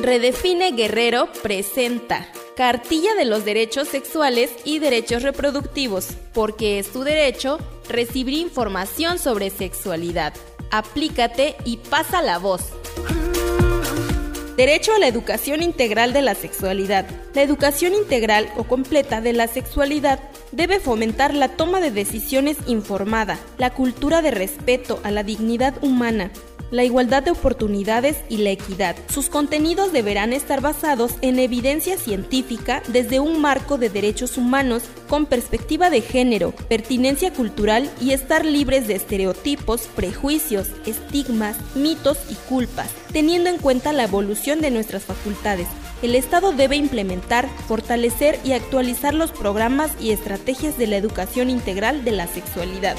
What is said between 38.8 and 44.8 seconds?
de estereotipos, prejuicios, estigmas, mitos y culpas, teniendo en cuenta la evolución de